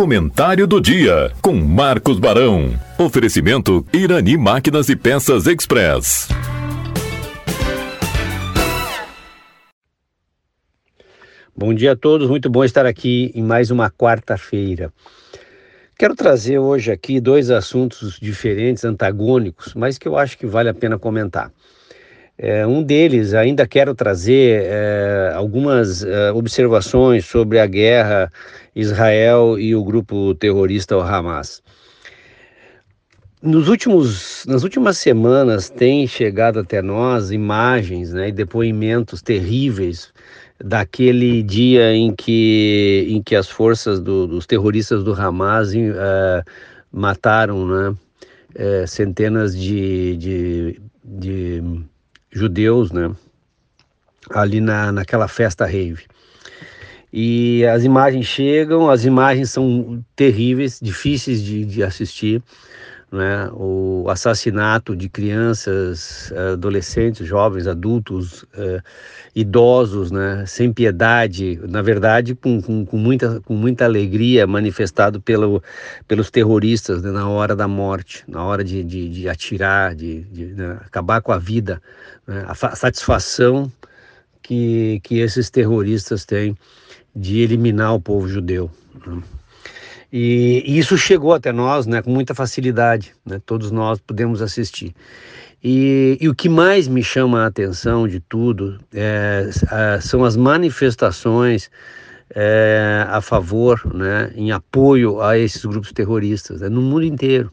[0.00, 2.72] Comentário do dia com Marcos Barão.
[2.98, 6.26] Oferecimento Irani Máquinas e Peças Express.
[11.54, 14.90] Bom dia a todos, muito bom estar aqui em mais uma quarta-feira.
[15.98, 20.74] Quero trazer hoje aqui dois assuntos diferentes, antagônicos, mas que eu acho que vale a
[20.74, 21.52] pena comentar.
[22.42, 28.32] É, um deles, ainda quero trazer é, algumas é, observações sobre a guerra
[28.74, 31.62] Israel e o grupo terrorista o Hamas.
[33.42, 40.10] Nos últimos, nas últimas semanas tem chegado até nós imagens né, e depoimentos terríveis
[40.64, 46.42] daquele dia em que, em que as forças do, dos terroristas do Hamas uh,
[46.90, 51.84] mataram né, uh, centenas de, de, de
[52.30, 53.10] judeus, né?
[54.30, 56.04] Ali na, naquela festa rave.
[57.12, 62.42] E as imagens chegam, as imagens são terríveis, difíceis de, de assistir.
[63.12, 63.50] Né?
[63.52, 68.80] O assassinato de crianças, adolescentes, jovens, adultos, eh,
[69.34, 70.44] idosos, né?
[70.46, 75.60] sem piedade, na verdade, com, com, com, muita, com muita alegria manifestado pelo,
[76.06, 77.10] pelos terroristas né?
[77.10, 80.78] na hora da morte, na hora de, de, de atirar, de, de né?
[80.86, 81.82] acabar com a vida,
[82.26, 82.44] né?
[82.46, 83.70] a, a satisfação
[84.40, 86.56] que, que esses terroristas têm
[87.14, 88.70] de eliminar o povo judeu.
[89.04, 89.20] Né?
[90.12, 93.40] E, e, isso chegou até nós né, com muita facilidade, né?
[93.44, 94.94] todos nós podemos assistir.
[95.62, 99.50] E, e, o que mais me chama a atenção de tudo é,
[100.00, 101.70] são as manifestações
[102.34, 107.50] é, a favor, né, em apoio a esses grupos terroristas, né, no mundo inteiro.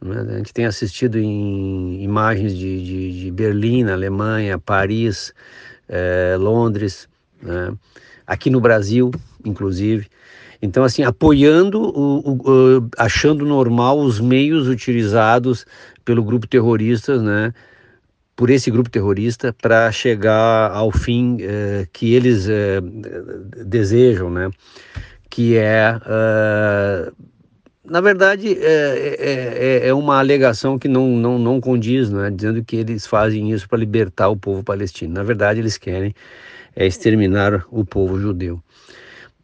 [0.00, 0.24] Né?
[0.28, 5.34] A gente tem assistido em imagens de, de, de Berlim, Alemanha, Paris,
[5.88, 7.08] é, Londres,
[7.42, 7.72] né?
[8.26, 9.10] aqui no Brasil,
[9.44, 10.06] inclusive.
[10.60, 15.64] Então, assim, apoiando, o, o, o, achando normal os meios utilizados
[16.04, 17.54] pelo grupo terrorista, né?
[18.34, 22.80] Por esse grupo terrorista para chegar ao fim eh, que eles eh,
[23.66, 24.50] desejam, né?
[25.28, 27.12] Que é, uh,
[27.84, 32.30] na verdade, é, é, é, é, uma alegação que não, não, não condiz, né?
[32.30, 35.14] Dizendo que eles fazem isso para libertar o povo palestino.
[35.14, 36.14] Na verdade, eles querem
[36.74, 38.62] é exterminar o povo judeu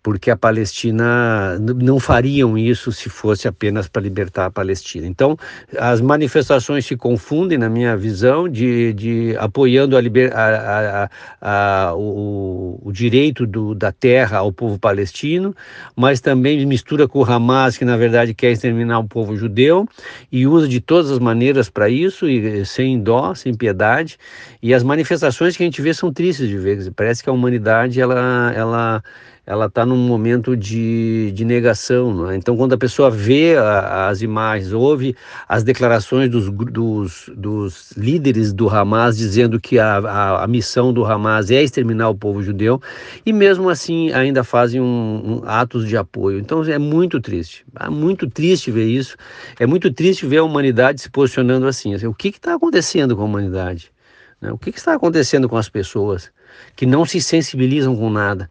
[0.04, 5.06] porque a Palestina não fariam isso se fosse apenas para libertar a Palestina.
[5.06, 5.34] Então,
[5.78, 11.08] as manifestações se confundem, na minha visão, de, de apoiando a liber, a,
[11.40, 15.56] a, a, o, o, direito do, da terra ao povo palestino,
[15.96, 19.88] mas também mistura com o Hamas, que na verdade quer exterminar o povo judeu,
[20.30, 24.18] e usa de todas as maneiras para isso, e sem dó, sem piedade.
[24.62, 26.92] E as manifestações que a gente vê são tristes de ver.
[26.94, 29.02] Parece que a humanidade ela, ela
[29.46, 32.30] ela está num momento de, de negação.
[32.30, 32.36] É?
[32.36, 35.14] Então, quando a pessoa vê a, as imagens, ouve
[35.46, 41.04] as declarações dos, dos, dos, líderes do Hamas dizendo que a, a, a, missão do
[41.04, 42.80] Hamas é exterminar o povo judeu,
[43.24, 46.38] e mesmo assim ainda fazem um, um, atos de apoio.
[46.38, 47.66] Então, é muito triste.
[47.78, 49.16] É muito triste ver isso.
[49.58, 51.94] É muito triste ver a humanidade se posicionando assim.
[51.94, 53.92] assim o que está acontecendo com a humanidade?
[54.40, 54.50] Né?
[54.50, 56.30] O que, que está acontecendo com as pessoas
[56.74, 58.48] que não se sensibilizam com nada?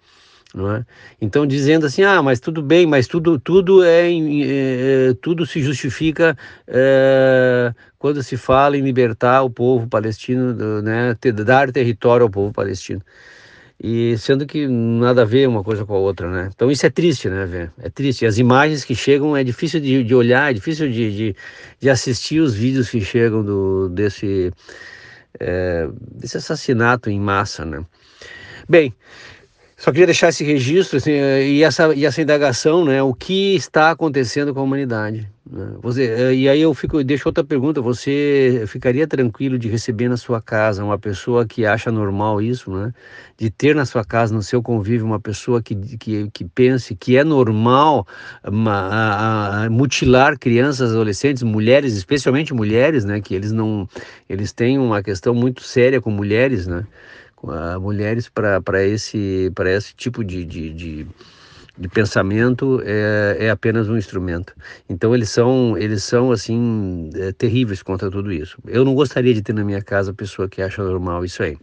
[0.56, 0.86] É?
[1.20, 5.62] Então dizendo assim, ah, mas tudo bem, mas tudo tudo é, é, é tudo se
[5.62, 6.38] justifica
[6.68, 13.02] é, quando se fala em libertar o povo palestino, né, dar território ao povo palestino.
[13.82, 16.50] E sendo que nada a ver uma coisa com a outra, né?
[16.54, 17.72] Então isso é triste, né, ver?
[17.80, 18.26] É triste.
[18.26, 21.36] As imagens que chegam é difícil de, de olhar, é difícil de, de,
[21.80, 24.54] de, assistir os vídeos que chegam do, desse,
[25.38, 27.84] é, desse assassinato em massa, né?
[28.70, 28.94] Bem,
[29.84, 33.04] só queria deixar esse registro assim, e, essa, e essa indagação, né?
[33.04, 35.30] O que está acontecendo com a humanidade?
[35.46, 35.74] Né?
[35.82, 40.16] Você, eh, e aí eu fico, deixo outra pergunta: você ficaria tranquilo de receber na
[40.16, 42.94] sua casa uma pessoa que acha normal isso, né?
[43.38, 47.18] De ter na sua casa, no seu convívio, uma pessoa que, que, que pense que
[47.18, 48.08] é normal
[48.42, 53.20] uma, a, a mutilar crianças, adolescentes, mulheres, especialmente mulheres, né?
[53.20, 53.86] Que eles não,
[54.30, 56.88] eles têm uma questão muito séria com mulheres, né?
[57.80, 61.08] Mulheres para esse, esse tipo de, de, de,
[61.78, 64.54] de pensamento é, é, apenas um instrumento.
[64.90, 68.58] Então eles são, eles são assim, é, terríveis contra tudo isso.
[68.66, 71.58] Eu não gostaria de ter na minha casa pessoa que acha normal isso aí.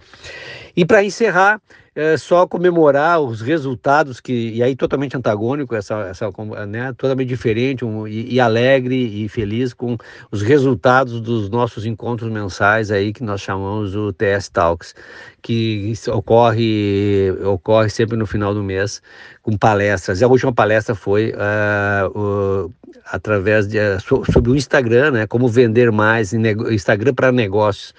[0.76, 1.60] E para encerrar,
[1.94, 6.30] é só comemorar os resultados que e aí totalmente antagônico essa essa
[6.68, 9.96] né totalmente diferente um, e, e, alegre e feliz com
[10.30, 14.94] os resultados dos nossos encontros mensais aí que nós chamamos o TS Talks
[15.42, 19.02] que ocorre ocorre sempre no final do mês
[19.42, 20.20] com palestras.
[20.20, 22.72] E a última palestra foi uh,
[23.06, 27.94] através de uh, sobre o Instagram né como vender mais Instagram para negócios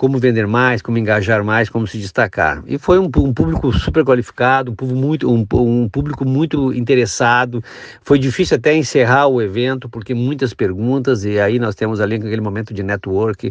[0.00, 2.62] como vender mais, como engajar mais, como se destacar.
[2.66, 7.62] E foi um, um público super qualificado, um público, muito, um, um, público muito interessado.
[8.02, 12.40] Foi difícil até encerrar o evento, porque muitas perguntas, e aí nós temos ali aquele
[12.40, 13.50] momento de network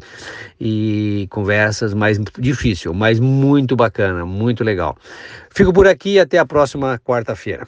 [0.59, 4.97] e conversas, mais difícil, mas muito bacana, muito legal.
[5.51, 7.67] Fico por aqui até a próxima quarta-feira.